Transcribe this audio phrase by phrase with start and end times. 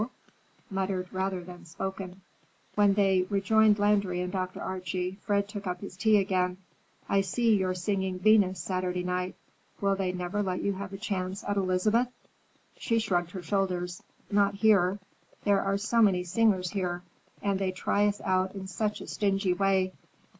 [0.01, 0.09] So?_
[0.71, 2.21] muttered rather than spoken.
[2.73, 4.59] When they rejoined Landry and Dr.
[4.59, 6.57] Archie, Fred took up his tea again.
[7.07, 9.35] "I see you're singing Venus Saturday night.
[9.79, 12.07] Will they never let you have a chance at Elizabeth?"
[12.77, 14.01] She shrugged her shoulders.
[14.31, 14.97] "Not here.
[15.43, 17.03] There are so many singers here,
[17.43, 19.93] and they try us out in such a stingy way.